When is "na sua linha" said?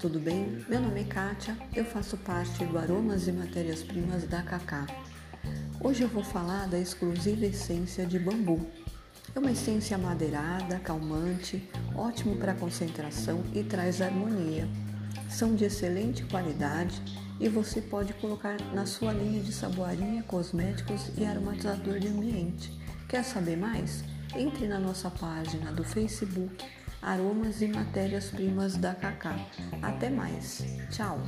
18.72-19.42